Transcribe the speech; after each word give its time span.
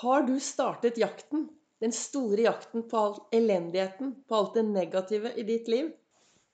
Har 0.00 0.22
du 0.22 0.40
startet 0.40 0.96
jakten? 0.98 1.42
Den 1.80 1.92
store 1.92 2.46
jakten 2.46 2.86
på 2.88 2.96
all 2.96 3.16
elendigheten, 3.36 4.14
på 4.28 4.36
alt 4.36 4.54
det 4.56 4.62
negative 4.64 5.32
i 5.36 5.44
ditt 5.44 5.68
liv? 5.68 5.90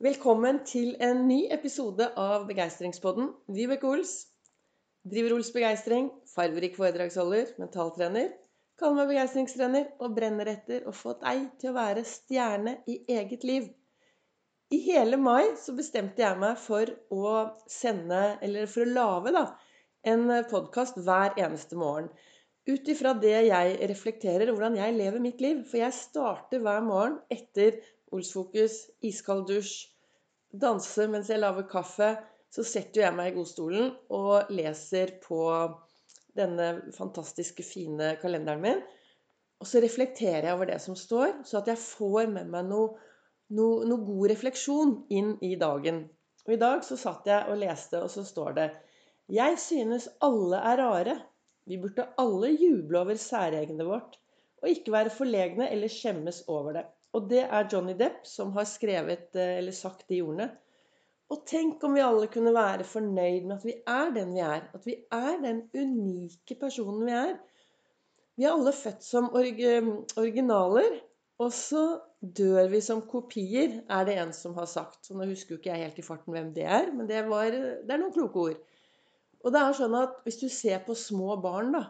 Velkommen 0.02 0.58
til 0.66 0.96
en 0.98 1.20
ny 1.28 1.44
episode 1.54 2.08
av 2.18 2.48
Begeistringspodden. 2.48 3.28
Vibeke 3.46 3.86
Ols. 3.86 4.16
Driver 5.06 5.36
Ols 5.36 5.52
Begeistring. 5.54 6.10
Farverik 6.34 6.74
foredragsholder, 6.74 7.54
mentaltrener. 7.62 8.34
Kaller 8.82 8.98
meg 9.04 9.14
begeistringstrener 9.14 9.88
og 10.02 10.18
brenner 10.18 10.50
etter 10.56 10.90
å 10.90 10.98
få 11.04 11.14
deg 11.22 11.46
til 11.62 11.70
å 11.70 11.78
være 11.78 12.06
stjerne 12.16 12.80
i 12.90 12.98
eget 13.20 13.46
liv. 13.46 13.70
I 14.74 14.82
hele 14.90 15.22
mai 15.22 15.52
så 15.54 15.78
bestemte 15.78 16.26
jeg 16.26 16.42
meg 16.42 16.58
for 16.66 16.90
å 17.14 17.40
sende, 17.70 18.40
eller 18.42 18.66
for 18.66 18.82
å 18.82 18.94
lage, 18.98 19.50
en 20.02 20.32
podkast 20.50 20.98
hver 20.98 21.38
eneste 21.38 21.78
morgen 21.78 22.10
ut 22.66 22.88
ifra 22.90 23.12
det 23.14 23.36
jeg 23.46 23.76
reflekterer, 23.90 24.50
hvordan 24.50 24.78
jeg 24.78 24.96
lever 24.96 25.22
mitt 25.22 25.42
liv. 25.42 25.62
For 25.68 25.80
jeg 25.80 25.94
starter 25.94 26.62
hver 26.62 26.82
morgen 26.86 27.20
etter 27.32 27.78
Olsfokus, 28.14 28.84
iskald 29.06 29.46
dusj, 29.50 29.88
danse 30.54 31.06
mens 31.10 31.30
jeg 31.30 31.42
lager 31.42 31.68
kaffe. 31.70 32.14
Så 32.50 32.64
setter 32.64 33.02
jeg 33.04 33.14
meg 33.16 33.32
i 33.32 33.36
godstolen 33.36 33.90
og 34.14 34.52
leser 34.54 35.16
på 35.22 35.40
denne 36.36 36.92
fantastiske, 36.96 37.64
fine 37.66 38.14
kalenderen 38.20 38.62
min. 38.62 38.82
Og 39.60 39.68
så 39.68 39.80
reflekterer 39.82 40.46
jeg 40.46 40.56
over 40.56 40.68
det 40.68 40.78
som 40.84 40.96
står, 40.98 41.42
så 41.48 41.60
at 41.60 41.70
jeg 41.72 41.80
får 41.80 42.28
med 42.32 42.50
meg 42.52 42.68
noe, 42.68 42.96
noe, 43.56 43.86
noe 43.88 44.04
god 44.04 44.30
refleksjon 44.34 44.94
inn 45.16 45.34
i 45.44 45.54
dagen. 45.60 46.04
Og 46.46 46.54
i 46.54 46.60
dag 46.60 46.84
så 46.86 46.98
satt 47.00 47.26
jeg 47.28 47.48
og 47.50 47.58
leste, 47.60 48.02
og 48.02 48.12
så 48.12 48.24
står 48.26 48.58
det 48.58 48.66
Jeg 49.32 49.56
synes 49.58 50.10
alle 50.22 50.60
er 50.60 50.82
rare. 50.82 51.16
Vi 51.66 51.78
burde 51.82 52.06
alle 52.22 52.52
juble 52.54 53.00
over 53.00 53.18
særegenet 53.20 53.88
vårt, 53.88 54.20
og 54.62 54.70
ikke 54.70 54.94
være 54.94 55.14
forlegne 55.14 55.70
eller 55.72 55.90
skjemmes 55.92 56.44
over 56.52 56.78
det. 56.78 56.84
Og 57.16 57.26
det 57.30 57.42
er 57.44 57.68
Johnny 57.72 57.96
Depp 57.98 58.26
som 58.28 58.52
har 58.56 58.68
skrevet 58.68 59.36
eh, 59.38 59.58
eller 59.60 59.74
sagt 59.74 60.06
de 60.10 60.20
ordene. 60.22 60.50
Og 61.32 61.42
tenk 61.48 61.82
om 61.84 61.96
vi 61.96 62.04
alle 62.06 62.28
kunne 62.30 62.52
være 62.54 62.86
fornøyd 62.86 63.48
med 63.48 63.56
at 63.56 63.64
vi 63.66 63.74
er 63.90 64.12
den 64.14 64.34
vi 64.36 64.42
er. 64.46 64.68
At 64.76 64.86
vi 64.86 64.94
er 65.12 65.32
den 65.42 65.64
unike 65.74 66.58
personen 66.60 67.02
vi 67.08 67.14
er. 67.18 67.34
Vi 68.36 68.44
er 68.44 68.52
alle 68.52 68.72
født 68.76 69.02
som 69.02 69.30
originaler, 69.34 71.00
og 71.42 71.52
så 71.52 71.82
dør 72.20 72.68
vi 72.72 72.80
som 72.84 73.02
kopier, 73.08 73.80
er 73.88 74.06
det 74.06 74.16
en 74.20 74.32
som 74.36 74.54
har 74.60 74.68
sagt. 74.70 75.02
Så 75.06 75.16
nå 75.16 75.26
husker 75.26 75.54
jo 75.54 75.60
ikke 75.60 75.72
jeg 75.72 75.88
helt 75.88 75.98
i 75.98 76.04
farten 76.04 76.36
hvem 76.36 76.52
det 76.56 76.66
er, 76.68 76.92
men 76.92 77.08
det, 77.08 77.24
var, 77.30 77.48
det 77.50 77.92
er 77.92 78.00
noen 78.02 78.14
kloke 78.14 78.44
ord. 78.50 78.60
Og 79.46 79.52
det 79.54 79.60
er 79.62 79.76
sånn 79.78 79.94
at 79.94 80.16
hvis 80.24 80.40
du 80.40 80.48
ser 80.50 80.80
på 80.82 80.96
små 80.98 81.36
barn 81.38 81.70
da, 81.76 81.84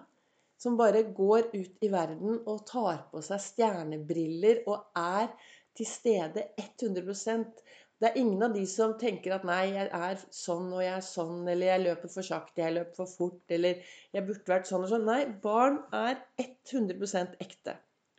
som 0.61 0.77
bare 0.77 1.07
går 1.17 1.49
ut 1.55 1.85
i 1.85 1.89
verden 1.93 2.43
og 2.49 2.67
tar 2.69 3.07
på 3.09 3.23
seg 3.25 3.41
stjernebriller 3.41 4.61
og 4.69 5.01
er 5.01 5.31
til 5.77 5.89
stede 5.89 6.51
100% 6.61 7.65
Det 7.97 8.11
er 8.11 8.19
ingen 8.21 8.43
av 8.45 8.53
de 8.53 8.67
som 8.69 8.91
tenker 9.01 9.33
at 9.33 9.45
'nei, 9.49 9.73
jeg 9.73 9.89
er 9.89 10.19
sånn 10.39 10.67
og 10.69 10.83
jeg 10.85 10.93
er 10.99 11.05
sånn', 11.05 11.49
eller 11.49 11.67
'jeg 11.67 11.85
løper 11.85 12.11
for 12.13 12.29
sakte, 12.29 12.61
jeg 12.61 12.75
løper 12.75 12.95
for 12.99 13.09
fort', 13.09 13.55
eller 13.57 13.81
'jeg 14.13 14.27
burde 14.27 14.53
vært 14.53 14.69
sånn 14.69 14.85
og 14.85 14.91
sånn'. 14.91 15.07
Nei, 15.09 15.25
barn 15.47 15.79
er 15.97 16.21
100% 16.37 17.41
ekte. 17.41 17.79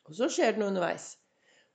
Og 0.09 0.15
så 0.17 0.31
skjer 0.33 0.55
det 0.55 0.63
noe 0.63 0.71
underveis. 0.73 1.17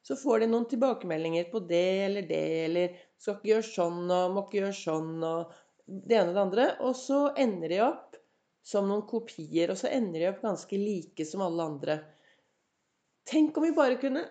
Så 0.03 0.17
får 0.19 0.41
de 0.41 0.47
noen 0.51 0.67
tilbakemeldinger 0.67 1.47
på 1.53 1.63
det 1.69 1.91
eller 2.09 2.27
det, 2.27 2.43
eller 2.65 2.99
'skal 3.21 3.37
ikke 3.37 3.53
gjøre 3.53 3.71
sånn', 3.71 4.11
og 4.11 4.35
'må 4.35 4.45
ikke 4.49 4.61
gjøre 4.63 4.81
sånn', 4.83 5.23
og 5.23 5.55
det 5.93 6.19
ene 6.19 6.33
og 6.33 6.37
det 6.37 6.45
andre. 6.47 6.67
Og 6.89 6.97
så 6.99 7.21
ender 7.39 7.73
de 7.73 7.81
opp 7.85 8.19
som 8.67 8.89
noen 8.89 9.05
kopier. 9.09 9.73
Og 9.73 9.79
så 9.81 9.91
ender 9.93 10.21
de 10.21 10.31
opp 10.33 10.43
ganske 10.45 10.79
like 10.81 11.27
som 11.29 11.45
alle 11.45 11.69
andre. 11.75 11.99
Tenk 13.29 13.57
om 13.59 13.67
vi 13.69 13.75
bare 13.77 14.01
kunne 14.03 14.25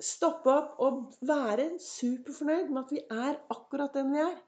stoppe 0.00 0.52
opp 0.52 0.78
og 0.80 1.00
være 1.28 1.74
superfornøyd 1.84 2.70
med 2.72 2.82
at 2.82 2.94
vi 2.94 3.02
er 3.04 3.36
akkurat 3.52 3.96
den 3.96 4.14
vi 4.14 4.22
er. 4.24 4.38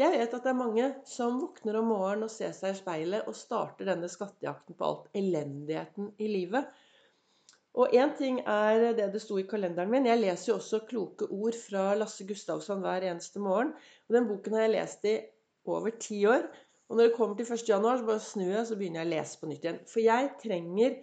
Jeg 0.00 0.14
vet 0.14 0.34
at 0.34 0.44
det 0.46 0.50
er 0.52 0.58
mange 0.58 0.86
som 1.08 1.40
våkner 1.42 1.80
om 1.80 1.90
morgenen 1.90 2.24
og 2.26 2.32
ser 2.32 2.52
seg 2.56 2.72
i 2.72 2.78
speilet 2.78 3.26
og 3.28 3.36
starter 3.36 3.90
denne 3.90 4.08
skattejakten 4.10 4.78
på 4.78 4.86
alt 4.86 5.18
elendigheten 5.18 6.12
i 6.22 6.30
livet. 6.30 6.70
Og 7.78 7.92
én 7.94 8.10
ting 8.18 8.40
er 8.42 8.90
det 8.98 9.12
det 9.12 9.20
sto 9.22 9.36
i 9.38 9.46
kalenderen 9.46 9.92
min. 9.92 10.08
Jeg 10.08 10.18
leser 10.18 10.50
jo 10.50 10.56
også 10.58 10.82
kloke 10.88 11.28
ord 11.30 11.54
fra 11.54 11.92
Lasse 11.94 12.26
Gustavsson 12.26 12.82
hver 12.82 13.06
eneste 13.06 13.42
morgen. 13.42 13.70
Og 14.08 14.16
den 14.16 14.26
boken 14.28 14.56
har 14.56 14.66
jeg 14.66 14.74
lest 14.74 15.06
i 15.06 15.14
over 15.70 15.94
ti 16.02 16.24
år. 16.26 16.48
Og 16.90 16.96
når 16.96 17.04
det 17.06 17.14
kommer 17.14 17.36
til 17.38 17.52
1. 17.54 17.68
januar, 17.68 18.00
så 18.00 18.08
bare 18.08 18.24
snur 18.24 18.50
jeg, 18.50 18.66
så 18.66 18.76
begynner 18.76 19.04
jeg 19.04 19.08
å 19.08 19.12
lese 19.12 19.38
på 19.38 19.50
nytt 19.50 19.66
igjen. 19.66 19.82
For 19.86 20.02
jeg 20.02 20.32
trenger 20.42 20.96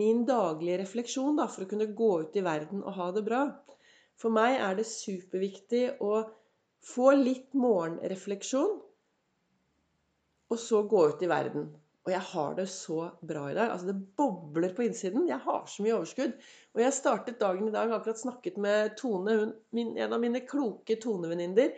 min 0.00 0.24
daglige 0.28 0.78
refleksjon 0.80 1.36
da, 1.36 1.48
for 1.50 1.66
å 1.66 1.70
kunne 1.70 1.90
gå 1.98 2.10
ut 2.22 2.36
i 2.38 2.44
verden 2.46 2.80
og 2.80 2.96
ha 2.96 3.10
det 3.12 3.24
bra. 3.26 3.42
For 4.20 4.32
meg 4.32 4.56
er 4.60 4.78
det 4.78 4.86
superviktig 4.88 5.82
å 6.04 6.22
få 6.84 7.12
litt 7.18 7.52
morgenrefleksjon, 7.56 8.78
og 10.50 10.58
så 10.58 10.82
gå 10.88 11.04
ut 11.12 11.22
i 11.22 11.28
verden. 11.30 11.68
Og 12.06 12.12
jeg 12.14 12.20
har 12.30 12.54
det 12.56 12.66
så 12.72 12.98
bra 13.28 13.44
i 13.50 13.54
dag. 13.56 13.70
Altså 13.74 13.90
Det 13.90 14.16
bobler 14.16 14.72
på 14.76 14.86
innsiden. 14.86 15.28
Jeg 15.28 15.38
har 15.44 15.64
så 15.68 15.84
mye 15.84 15.96
overskudd. 15.98 16.36
Og 16.74 16.82
jeg 16.82 16.96
startet 16.96 17.40
dagen 17.40 17.68
i 17.68 17.74
dag, 17.74 17.92
akkurat 17.92 18.20
snakket 18.20 18.56
med 18.56 18.94
Tone, 18.96 19.36
hun, 19.42 19.52
min, 19.76 19.96
en 19.98 20.16
av 20.16 20.22
mine 20.22 20.40
kloke 20.48 20.96
tonevenninner. 21.02 21.74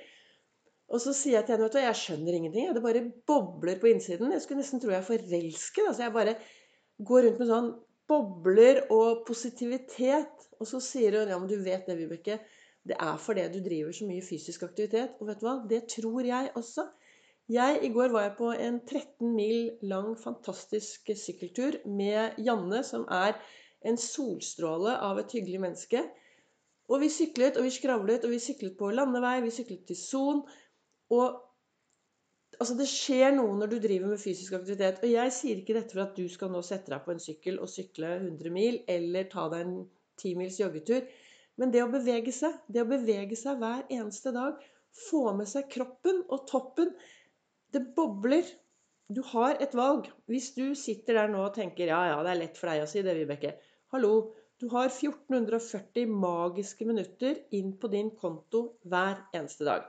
Og 0.93 1.01
så 1.01 1.15
sier 1.17 1.39
jeg 1.39 1.49
til 1.49 1.57
henne 1.57 1.67
vet 1.67 1.75
du, 1.79 1.81
jeg 1.83 1.99
skjønner 1.99 2.37
ingenting. 2.39 2.71
Det 2.77 2.85
bare 2.85 3.07
bobler 3.27 3.81
på 3.83 3.91
innsiden. 3.91 4.35
Jeg 4.35 4.45
skulle 4.45 4.63
nesten 4.63 4.83
tro 4.83 4.93
jeg 4.93 5.01
er 5.01 5.09
forelsket. 5.09 5.87
Altså 5.89 6.07
jeg 6.07 6.15
bare 6.15 6.37
går 7.03 7.27
rundt 7.27 7.43
med 7.43 7.51
sånn 7.51 7.71
bobler 8.13 8.83
og 8.95 9.25
positivitet. 9.27 10.51
Og 10.61 10.69
så 10.69 10.83
sier 10.85 11.19
hun 11.19 11.33
ja, 11.33 11.39
men 11.41 11.51
du 11.51 11.57
vet 11.65 11.89
det, 11.89 11.99
Vibeke. 11.99 12.39
Det 12.87 12.99
er 12.99 13.19
fordi 13.23 13.47
du 13.55 13.61
driver 13.65 13.95
så 13.95 14.07
mye 14.07 14.23
fysisk 14.27 14.67
aktivitet. 14.69 15.17
Og 15.19 15.31
vet 15.31 15.41
du 15.41 15.49
hva? 15.49 15.57
Det 15.71 15.85
tror 15.91 16.29
jeg 16.29 16.53
også. 16.59 16.87
Jeg, 17.51 17.81
I 17.83 17.91
går 17.93 18.13
var 18.15 18.23
jeg 18.23 18.35
på 18.39 18.51
en 18.55 18.79
13 18.87 19.33
mil 19.35 19.71
lang, 19.83 20.15
fantastisk 20.19 21.11
sykkeltur 21.19 21.81
med 21.91 22.39
Janne, 22.39 22.83
som 22.87 23.03
er 23.11 23.35
en 23.83 23.99
solstråle 23.99 24.95
av 25.03 25.19
et 25.19 25.33
hyggelig 25.35 25.61
menneske. 25.65 26.05
Og 26.93 27.03
vi 27.03 27.09
syklet, 27.11 27.57
og 27.59 27.67
vi 27.67 27.73
skravlet, 27.75 28.25
og 28.25 28.31
vi 28.31 28.39
syklet 28.43 28.77
på 28.79 28.93
landevei, 28.95 29.41
vi 29.43 29.55
syklet 29.55 29.83
til 29.89 29.99
Son. 29.99 30.43
Og 31.11 31.41
altså, 32.61 32.77
det 32.79 32.89
skjer 32.91 33.35
noe 33.35 33.57
når 33.59 33.73
du 33.73 33.79
driver 33.83 34.13
med 34.13 34.23
fysisk 34.23 34.55
aktivitet. 34.59 35.03
Og 35.03 35.11
jeg 35.11 35.35
sier 35.35 35.63
ikke 35.63 35.77
dette 35.79 35.97
for 35.97 36.05
at 36.07 36.15
du 36.19 36.29
skal 36.31 36.53
nå 36.53 36.63
sette 36.67 36.95
deg 36.95 37.03
på 37.05 37.15
en 37.15 37.23
sykkel 37.27 37.59
og 37.59 37.71
sykle 37.73 38.17
100 38.21 38.55
mil, 38.55 38.83
eller 38.91 39.27
ta 39.33 39.49
deg 39.53 39.67
en 39.67 39.81
10 40.23 40.39
mils 40.39 40.61
joggetur. 40.63 41.09
Men 41.61 41.75
det 41.75 41.83
å 41.85 41.91
bevege 41.93 42.33
seg, 42.35 42.55
det 42.71 42.85
å 42.85 42.91
bevege 42.91 43.37
seg 43.37 43.59
hver 43.61 43.83
eneste 43.91 44.33
dag, 44.35 44.63
få 45.09 45.33
med 45.37 45.49
seg 45.49 45.69
kroppen 45.73 46.23
og 46.29 46.47
toppen 46.49 46.93
det 47.73 47.83
bobler. 47.97 48.47
Du 49.13 49.23
har 49.33 49.59
et 49.61 49.75
valg. 49.77 50.09
Hvis 50.31 50.53
du 50.57 50.75
sitter 50.79 51.19
der 51.19 51.33
nå 51.33 51.43
og 51.47 51.57
tenker 51.57 51.91
ja, 51.91 52.01
ja, 52.13 52.21
det 52.25 52.33
er 52.33 52.41
lett 52.45 52.61
for 52.61 52.71
deg 52.71 52.85
å 52.85 52.89
si 52.91 53.03
det, 53.05 53.17
Vibeke. 53.19 53.57
Hallo. 53.95 54.33
Du 54.63 54.69
har 54.71 54.87
1440 54.87 56.07
magiske 56.07 56.87
minutter 56.87 57.41
inn 57.59 57.73
på 57.83 57.89
din 57.91 58.13
konto 58.15 58.61
hver 58.87 59.25
eneste 59.35 59.67
dag. 59.67 59.89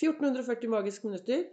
1440 0.00 0.72
magiske 0.72 1.06
minutter. 1.06 1.44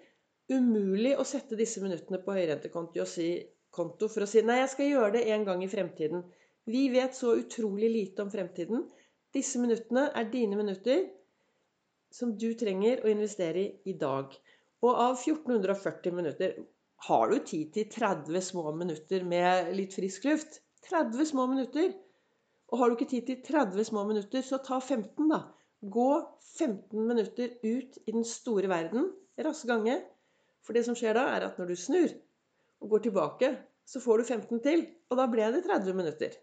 Umulig 0.50 1.14
å 1.18 1.26
sette 1.26 1.58
disse 1.60 1.82
minuttene 1.84 2.20
på 2.26 2.34
høyrentekonto 2.34 3.06
si, 3.10 3.30
for 3.76 4.26
å 4.26 4.30
si 4.30 4.42
nei, 4.46 4.60
jeg 4.62 4.72
skal 4.74 4.90
gjøre 4.90 5.14
det 5.18 5.24
en 5.36 5.46
gang 5.46 5.62
i 5.66 5.70
fremtiden. 5.70 6.26
Vi 6.66 6.88
vet 6.94 7.18
så 7.18 7.36
utrolig 7.38 7.92
lite 7.94 8.26
om 8.26 8.32
fremtiden. 8.34 8.86
Disse 9.34 9.62
minuttene 9.62 10.08
er 10.16 10.30
dine 10.34 10.58
minutter 10.58 11.04
som 12.14 12.34
du 12.40 12.48
trenger 12.58 13.04
å 13.04 13.12
investere 13.12 13.62
i 13.62 13.72
i 13.92 13.98
dag. 14.00 14.34
Og 14.86 14.94
av 14.94 15.18
1440 15.18 16.14
minutter 16.14 16.58
har 17.08 17.30
du 17.32 17.40
tid 17.50 17.72
til 17.74 17.88
30 17.92 18.42
små 18.46 18.72
minutter 18.78 19.26
med 19.26 19.72
litt 19.78 19.96
frisk 19.98 20.28
luft. 20.30 20.60
30 20.90 21.30
små 21.32 21.48
minutter. 21.50 21.94
Og 22.70 22.80
har 22.80 22.90
du 22.90 22.98
ikke 22.98 23.10
tid 23.10 23.28
til 23.30 23.42
30 23.46 23.88
små 23.90 24.06
minutter, 24.10 24.46
så 24.46 24.60
ta 24.62 24.80
15, 24.80 25.30
da. 25.32 25.42
Gå 25.82 26.10
15 26.58 27.08
minutter 27.08 27.58
ut 27.64 27.98
i 28.06 28.14
den 28.14 28.26
store 28.26 28.70
verden. 28.70 29.10
Raske 29.42 29.70
gange. 29.70 30.00
For 30.66 30.78
det 30.78 30.86
som 30.88 30.98
skjer 30.98 31.18
da, 31.18 31.28
er 31.34 31.48
at 31.50 31.60
når 31.62 31.74
du 31.74 31.78
snur 31.78 32.14
og 32.82 32.94
går 32.94 33.06
tilbake, 33.06 33.52
så 33.86 34.02
får 34.02 34.22
du 34.22 34.30
15 34.38 34.64
til. 34.66 34.86
Og 35.10 35.20
da 35.20 35.28
ble 35.30 35.50
det 35.54 35.66
30 35.66 35.98
minutter. 35.98 36.38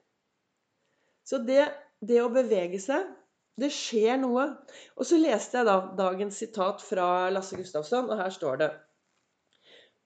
Så 1.27 1.39
det, 1.47 1.65
det 2.03 2.23
å 2.23 2.31
bevege 2.35 2.79
seg 2.83 3.07
det 3.61 3.69
skjer 3.75 4.19
noe. 4.23 4.47
Og 4.97 5.07
så 5.09 5.19
leste 5.21 5.61
jeg 5.61 5.69
da 5.69 5.77
dagens 5.99 6.39
sitat 6.41 6.83
fra 6.85 7.29
Lasse 7.35 7.59
Gustavsson, 7.59 8.11
og 8.11 8.21
her 8.21 8.33
står 8.33 8.61
det 8.63 8.71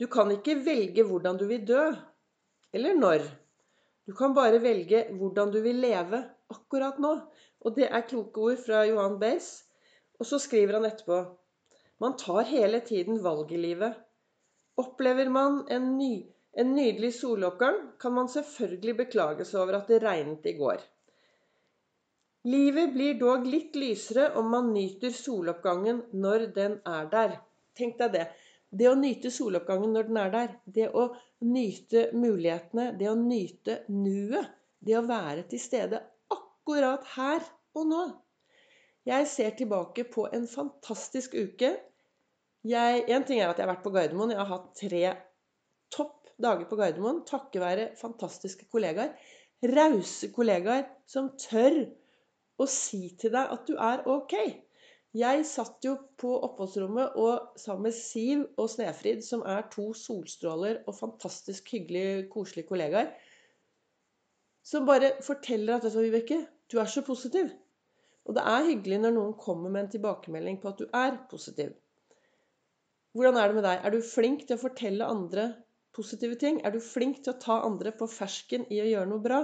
Du 0.01 0.07
kan 0.13 0.31
ikke 0.35 0.59
velge 0.67 1.07
hvordan 1.07 1.39
du 1.41 1.47
vil 1.51 1.67
dø, 1.67 1.85
eller 2.75 2.99
når. 2.99 3.27
Du 4.07 4.15
kan 4.15 4.35
bare 4.35 4.63
velge 4.63 5.07
hvordan 5.19 5.53
du 5.55 5.61
vil 5.63 5.81
leve 5.83 6.23
akkurat 6.53 6.99
nå. 7.03 7.15
Og 7.67 7.75
det 7.79 7.89
er 7.89 8.07
kloke 8.07 8.43
ord 8.51 8.61
fra 8.63 8.85
Johan 8.87 9.19
Baez. 9.23 9.65
Og 10.21 10.27
så 10.27 10.39
skriver 10.43 10.79
han 10.79 10.87
etterpå 10.89 11.23
Man 12.03 12.17
tar 12.21 12.45
hele 12.51 12.81
tiden 12.81 13.23
valg 13.25 13.53
i 13.53 13.61
livet. 13.61 13.97
Opplever 14.77 15.31
man 15.33 15.63
en, 15.73 15.97
ny, 15.97 16.27
en 16.53 16.75
nydelig 16.77 17.15
soloppgang, 17.17 17.79
kan 18.01 18.13
man 18.13 18.29
selvfølgelig 18.29 18.97
beklage 18.97 19.47
seg 19.49 19.63
over 19.63 19.79
at 19.79 19.89
det 19.89 20.03
regnet 20.05 20.45
i 20.47 20.53
går. 20.59 20.85
Livet 22.47 22.93
blir 22.95 23.17
dog 23.19 23.47
litt 23.51 23.75
lysere 23.75 24.29
om 24.39 24.53
man 24.53 24.69
nyter 24.71 25.11
soloppgangen 25.11 26.05
når 26.15 26.45
den 26.55 26.77
er 26.87 27.09
der. 27.11 27.33
Tenk 27.75 27.97
deg 27.99 28.13
det. 28.15 28.27
Det 28.71 28.87
å 28.91 28.99
nyte 28.99 29.33
soloppgangen 29.35 29.95
når 29.95 30.07
den 30.07 30.21
er 30.21 30.31
der, 30.35 30.53
det 30.65 30.87
å 30.95 31.09
nyte 31.47 32.05
mulighetene, 32.15 32.93
det 32.99 33.09
å 33.11 33.17
nyte 33.19 33.81
nuet, 33.91 34.53
det 34.79 34.95
å 34.99 35.03
være 35.09 35.47
til 35.51 35.63
stede 35.63 36.01
akkurat 36.35 37.07
her 37.17 37.43
og 37.75 37.91
nå. 37.91 38.05
Jeg 39.07 39.27
ser 39.31 39.59
tilbake 39.59 40.07
på 40.11 40.29
en 40.35 40.47
fantastisk 40.51 41.35
uke. 41.35 41.73
Jeg, 42.67 43.05
en 43.07 43.27
ting 43.27 43.39
er 43.39 43.51
at 43.51 43.59
jeg 43.59 43.67
har 43.67 43.75
vært 43.75 43.85
på 43.87 43.95
Gardermoen. 43.95 44.35
Jeg 44.35 44.43
har 44.43 44.51
hatt 44.51 44.73
tre 44.79 45.05
topp 45.95 46.33
dager 46.43 46.67
på 46.71 46.79
Gardermoen 46.79 47.23
takket 47.27 47.63
være 47.63 47.91
fantastiske 47.99 48.67
kollegaer. 48.71 49.15
Rause 49.75 50.31
kollegaer 50.35 50.87
som 51.11 51.31
tør 51.39 51.87
å 52.59 52.67
si 52.71 53.11
til 53.21 53.35
deg 53.35 53.53
at 53.53 53.69
du 53.69 53.75
er 53.77 54.05
ok. 54.09 54.37
Jeg 55.17 55.45
satt 55.49 55.85
jo 55.87 55.95
på 56.21 56.33
oppholdsrommet 56.45 57.15
og 57.21 57.61
sammen 57.61 57.89
med 57.89 57.97
Siv 57.97 58.43
og 58.61 58.69
Snefrid, 58.69 59.23
som 59.25 59.45
er 59.49 59.65
to 59.73 59.89
solstråler 59.97 60.83
og 60.85 60.97
fantastisk 60.99 61.71
hyggelige, 61.73 62.27
koselige 62.33 62.69
kollegaer, 62.69 63.15
som 64.67 64.85
bare 64.89 65.15
forteller 65.25 65.77
at 65.77 65.87
vet 65.87 65.95
du 65.95 66.03
Vibeke, 66.03 66.41
du 66.69 66.81
er 66.83 66.91
så 66.91 67.05
positiv. 67.07 67.53
Og 68.27 68.35
det 68.37 68.43
er 68.51 68.67
hyggelig 68.67 68.99
når 69.05 69.15
noen 69.15 69.37
kommer 69.39 69.71
med 69.71 69.85
en 69.85 69.93
tilbakemelding 69.95 70.59
på 70.61 70.73
at 70.73 70.81
du 70.83 70.89
er 70.91 71.21
positiv. 71.31 71.71
Hvordan 73.17 73.39
er 73.41 73.49
det 73.49 73.57
med 73.57 73.65
deg? 73.65 73.85
Er 73.87 73.95
du 73.95 74.03
flink 74.05 74.43
til 74.45 74.59
å 74.59 74.65
fortelle 74.67 75.07
andre 75.09 75.47
positive 75.97 76.37
ting? 76.41 76.59
Er 76.67 76.75
du 76.75 76.83
flink 76.83 77.23
til 77.23 77.33
å 77.33 77.41
ta 77.41 77.61
andre 77.65 77.95
på 77.97 78.11
fersken 78.11 78.67
i 78.69 78.83
å 78.83 78.89
gjøre 78.91 79.09
noe 79.13 79.25
bra? 79.25 79.41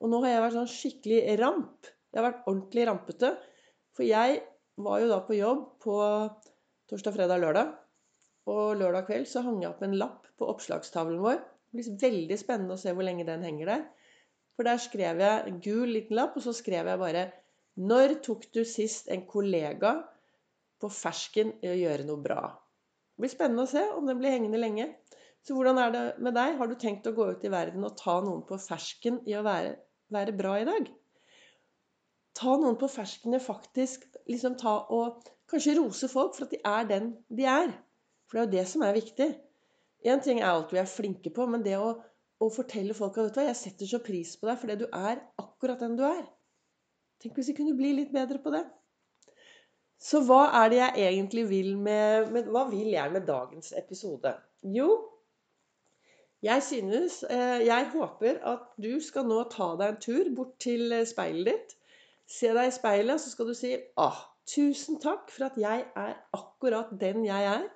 Og 0.00 0.10
nå 0.10 0.22
har 0.24 0.32
jeg 0.32 0.44
vært 0.46 0.56
sånn 0.56 0.72
skikkelig 0.72 1.20
ramp. 1.38 1.90
Det 2.10 2.20
har 2.20 2.26
vært 2.26 2.48
ordentlig 2.50 2.86
rampete. 2.88 3.34
For 3.96 4.06
jeg 4.06 4.40
var 4.80 5.02
jo 5.02 5.10
da 5.10 5.20
på 5.26 5.38
jobb 5.38 5.64
på 5.82 5.96
torsdag, 6.90 7.14
fredag, 7.16 7.42
lørdag. 7.42 7.72
Og 8.50 8.76
lørdag 8.80 9.06
kveld 9.06 9.28
så 9.30 9.44
hang 9.46 9.60
jeg 9.62 9.70
opp 9.70 9.82
en 9.86 9.98
lapp 10.00 10.28
på 10.38 10.48
oppslagstavlen 10.50 11.20
vår. 11.22 11.40
Det 11.70 11.78
blir 11.78 11.98
veldig 12.02 12.38
spennende 12.40 12.76
å 12.76 12.80
se 12.80 12.94
hvor 12.96 13.06
lenge 13.06 13.26
den 13.28 13.44
henger 13.46 13.74
der. 13.74 13.84
For 14.56 14.66
der 14.66 14.80
skrev 14.82 15.20
jeg 15.22 15.44
en 15.46 15.60
gul 15.64 15.92
liten 15.94 16.18
lapp, 16.18 16.34
og 16.36 16.44
så 16.44 16.54
skrev 16.56 16.88
jeg 16.90 17.00
bare 17.00 17.28
Når 17.80 18.18
tok 18.24 18.48
du 18.52 18.64
sist 18.66 19.06
en 19.08 19.22
kollega 19.28 19.94
på 20.82 20.90
fersken 20.90 21.54
i 21.62 21.70
å 21.70 21.78
gjøre 21.78 22.08
noe 22.08 22.20
bra? 22.20 22.42
Det 23.14 23.22
blir 23.22 23.32
spennende 23.32 23.64
å 23.64 23.70
se 23.70 23.84
om 23.94 24.08
den 24.08 24.18
blir 24.18 24.34
hengende 24.34 24.60
lenge. 24.60 24.88
Så 25.46 25.54
hvordan 25.56 25.78
er 25.80 25.94
det 25.94 26.02
med 26.20 26.34
deg? 26.36 26.56
Har 26.58 26.68
du 26.68 26.74
tenkt 26.80 27.06
å 27.08 27.14
gå 27.16 27.30
ut 27.30 27.44
i 27.46 27.52
verden 27.52 27.86
og 27.86 27.96
ta 27.96 28.18
noen 28.24 28.42
på 28.48 28.58
fersken 28.60 29.22
i 29.28 29.36
å 29.38 29.44
være, 29.46 29.76
være 30.12 30.36
bra 30.36 30.58
i 30.60 30.66
dag? 30.68 30.90
Ta 32.38 32.56
noen 32.56 32.78
på 32.80 32.88
fersken 32.88 33.36
faktisk 33.42 34.06
liksom 34.30 34.56
ta 34.60 34.76
og 34.94 35.22
kanskje 35.50 35.76
rose 35.78 36.08
folk 36.08 36.36
for 36.36 36.46
at 36.46 36.54
de 36.54 36.60
er 36.64 36.90
den 36.90 37.12
de 37.28 37.46
er. 37.50 37.72
For 38.28 38.38
det 38.38 38.42
er 38.42 38.46
jo 38.46 38.56
det 38.58 38.66
som 38.70 38.84
er 38.86 38.96
viktig. 38.96 39.28
Én 40.06 40.22
ting 40.24 40.40
er 40.40 40.52
alt 40.52 40.72
vi 40.72 40.80
er 40.80 40.88
flinke 40.88 41.32
på, 41.34 41.46
men 41.50 41.64
det 41.66 41.76
å, 41.76 41.90
å 42.40 42.50
fortelle 42.54 42.96
folk 42.96 43.18
at 43.18 43.26
vet 43.26 43.34
du 43.34 43.40
hva, 43.40 43.48
jeg 43.50 43.60
setter 43.60 43.90
så 43.90 44.00
pris 44.04 44.36
på 44.38 44.48
deg 44.48 44.60
fordi 44.60 44.78
du 44.80 44.86
er 44.86 45.18
akkurat 45.42 45.82
den 45.82 45.98
du 45.98 46.04
er. 46.08 46.22
Tenk 47.20 47.36
hvis 47.36 47.50
vi 47.52 47.58
kunne 47.58 47.76
bli 47.76 47.92
litt 47.98 48.14
bedre 48.14 48.40
på 48.40 48.52
det. 48.54 48.62
Så 50.00 50.22
hva 50.24 50.46
er 50.62 50.70
det 50.72 50.78
jeg 50.80 51.08
egentlig 51.10 51.42
vil 51.50 51.74
med, 51.76 52.30
med 52.32 52.46
Hva 52.48 52.64
vil 52.70 52.88
jeg 52.94 53.12
med 53.12 53.26
dagens 53.28 53.74
episode? 53.76 54.32
Jo, 54.64 54.88
jeg 56.42 56.62
synes 56.64 57.24
eh, 57.30 57.66
Jeg 57.66 57.90
håper 57.92 58.38
at 58.48 58.70
du 58.80 58.94
skal 59.04 59.28
nå 59.28 59.42
ta 59.52 59.74
deg 59.76 59.92
en 59.92 60.00
tur 60.00 60.30
bort 60.36 60.56
til 60.64 60.88
eh, 60.96 61.04
speilet 61.08 61.52
ditt. 61.52 61.76
Se 62.30 62.52
deg 62.54 62.70
i 62.70 62.74
speilet, 62.74 63.20
så 63.20 63.32
skal 63.32 63.50
du 63.50 63.54
si 63.58 63.72
ah, 63.98 64.18
tusen 64.48 65.00
takk 65.02 65.30
for 65.34 65.48
at 65.48 65.58
jeg 65.58 65.84
er 65.98 66.16
akkurat 66.36 66.92
den 67.00 67.24
jeg 67.26 67.48
er. 67.50 67.68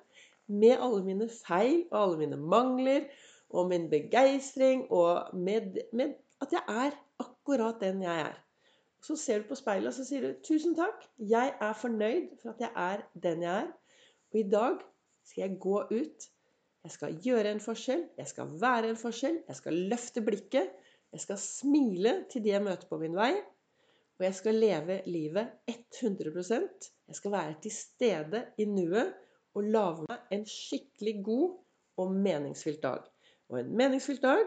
Med 0.47 0.77
alle 0.77 1.01
mine 1.03 1.27
feil 1.31 1.87
og 1.89 1.97
alle 2.01 2.19
mine 2.21 2.37
mangler 2.37 3.07
og 3.49 3.69
min 3.71 3.89
begeistring 3.89 4.85
og 4.93 5.33
med, 5.33 5.79
med 5.93 6.13
at 6.45 6.53
jeg 6.53 6.63
er 6.69 6.97
akkurat 7.19 7.81
den 7.81 8.03
jeg 8.05 8.27
er. 8.27 8.37
Så 9.01 9.17
ser 9.19 9.41
du 9.41 9.49
på 9.49 9.57
speilet 9.57 9.91
og 9.91 9.97
så 9.97 10.05
sier 10.05 10.21
du 10.21 10.37
'Tusen 10.45 10.75
takk. 10.77 11.03
Jeg 11.19 11.53
er 11.61 11.73
fornøyd 11.73 12.37
for 12.41 12.53
at 12.53 12.61
jeg 12.61 12.71
er 12.75 13.03
den 13.23 13.43
jeg 13.43 13.57
er.' 13.63 13.73
Og 14.33 14.39
i 14.39 14.49
dag 14.49 14.79
skal 15.25 15.41
jeg 15.41 15.59
gå 15.59 15.81
ut 15.91 16.29
jeg 16.85 16.93
skal 16.93 17.15
gjøre 17.17 17.49
en 17.49 17.59
forskjell. 17.59 18.03
Jeg 18.17 18.27
skal 18.29 18.49
være 18.61 18.89
en 18.93 18.97
forskjell. 18.99 19.39
Jeg 19.47 19.55
skal 19.57 19.77
løfte 19.89 20.21
blikket. 20.21 20.73
Jeg 21.11 21.21
skal 21.23 21.37
smile 21.41 22.11
til 22.29 22.43
de 22.43 22.51
jeg 22.51 22.61
møter 22.61 22.85
på 22.89 22.99
min 23.01 23.15
vei. 23.17 23.31
Og 24.15 24.25
jeg 24.25 24.35
skal 24.35 24.55
leve 24.55 25.01
livet 25.11 25.47
100% 25.71 26.91
Jeg 27.07 27.15
skal 27.19 27.31
være 27.31 27.55
til 27.61 27.71
stede 27.71 28.45
i 28.57 28.65
nuet 28.65 29.13
og 29.55 29.63
lage 29.63 30.05
meg 30.07 30.31
en 30.35 30.45
skikkelig 30.47 31.15
god 31.23 31.57
og 32.01 32.11
meningsfylt 32.11 32.83
dag. 32.83 33.03
Og 33.49 33.59
en 33.59 33.75
meningsfylt 33.77 34.23
dag, 34.23 34.43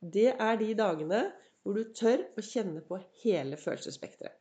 det 0.00 0.28
er 0.30 0.58
de 0.60 0.74
dagene 0.78 1.22
hvor 1.62 1.76
du 1.76 1.90
tør 1.94 2.22
å 2.38 2.44
kjenne 2.44 2.82
på 2.86 3.00
hele 3.24 3.58
følelsesspekteret. 3.60 4.38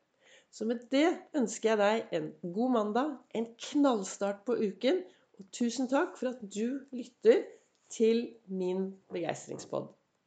Så 0.51 0.65
med 0.65 0.85
det 0.93 1.09
ønsker 1.35 1.73
jeg 1.73 1.79
deg 1.81 2.15
en 2.17 2.29
god 2.55 2.73
mandag, 2.77 3.13
en 3.35 3.49
knallstart 3.69 4.45
på 4.47 4.55
uken, 4.61 5.03
og 5.37 5.49
tusen 5.53 5.89
takk 5.91 6.15
for 6.17 6.31
at 6.31 6.41
du 6.41 6.79
lytter 6.95 7.43
til 7.93 8.23
min 8.47 8.93
begeistringspod. 9.13 9.91